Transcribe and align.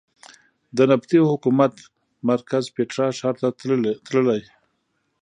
د 0.77 0.77
نبطي 0.91 1.17
حکومت 1.31 1.73
مرکز 2.29 2.63
پېټرا 2.75 3.07
ښار 3.17 3.35
ته 3.41 3.47
تللې. 4.07 4.41